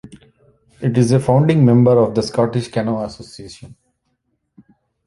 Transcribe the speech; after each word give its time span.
It 0.81 0.97
is 0.97 1.11
a 1.11 1.19
founding 1.19 1.63
member 1.63 1.91
of 1.95 2.15
the 2.15 2.23
Scottish 2.23 2.69
Canoe 2.69 3.03
Association. 3.03 3.75